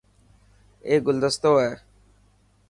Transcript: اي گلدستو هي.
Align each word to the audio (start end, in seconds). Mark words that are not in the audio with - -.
اي 0.87 0.95
گلدستو 1.05 1.53
هي. 1.63 1.73